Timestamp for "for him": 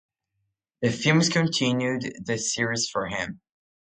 2.89-3.39